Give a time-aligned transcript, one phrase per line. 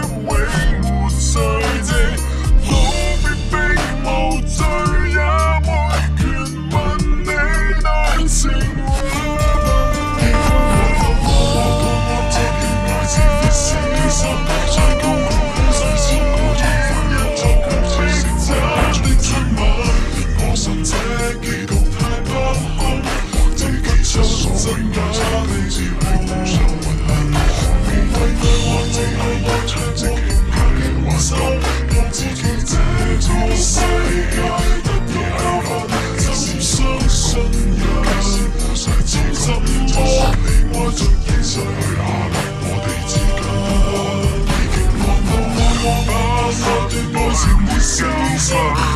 [47.36, 48.93] Time we sounds like